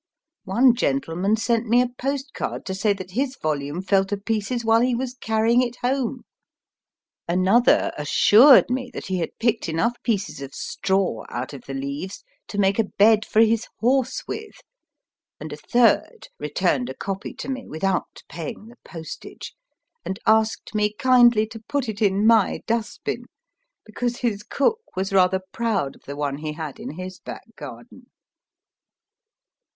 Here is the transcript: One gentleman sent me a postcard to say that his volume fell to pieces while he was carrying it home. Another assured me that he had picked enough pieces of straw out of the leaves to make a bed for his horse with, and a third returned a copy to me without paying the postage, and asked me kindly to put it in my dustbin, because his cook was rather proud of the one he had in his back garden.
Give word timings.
One 0.45 0.73
gentleman 0.73 1.35
sent 1.35 1.67
me 1.67 1.79
a 1.79 1.87
postcard 1.87 2.65
to 2.65 2.73
say 2.73 2.91
that 2.91 3.11
his 3.11 3.37
volume 3.39 3.83
fell 3.83 4.03
to 4.05 4.17
pieces 4.17 4.65
while 4.65 4.81
he 4.81 4.95
was 4.95 5.13
carrying 5.13 5.61
it 5.61 5.75
home. 5.83 6.23
Another 7.27 7.91
assured 7.99 8.67
me 8.71 8.89
that 8.95 9.05
he 9.05 9.19
had 9.19 9.37
picked 9.39 9.69
enough 9.69 9.95
pieces 10.01 10.41
of 10.41 10.55
straw 10.55 11.25
out 11.29 11.53
of 11.53 11.65
the 11.65 11.75
leaves 11.75 12.23
to 12.47 12.57
make 12.57 12.79
a 12.79 12.85
bed 12.85 13.23
for 13.23 13.41
his 13.41 13.67
horse 13.77 14.23
with, 14.27 14.55
and 15.39 15.53
a 15.53 15.57
third 15.57 16.29
returned 16.39 16.89
a 16.89 16.95
copy 16.95 17.31
to 17.35 17.47
me 17.47 17.67
without 17.67 18.23
paying 18.27 18.69
the 18.69 18.77
postage, 18.83 19.53
and 20.03 20.17
asked 20.25 20.73
me 20.73 20.91
kindly 20.97 21.45
to 21.45 21.61
put 21.69 21.87
it 21.87 22.01
in 22.01 22.25
my 22.25 22.61
dustbin, 22.65 23.25
because 23.85 24.17
his 24.21 24.41
cook 24.41 24.79
was 24.95 25.13
rather 25.13 25.41
proud 25.53 25.95
of 25.95 26.01
the 26.07 26.15
one 26.15 26.37
he 26.37 26.53
had 26.53 26.79
in 26.79 26.95
his 26.97 27.19
back 27.19 27.43
garden. 27.55 28.07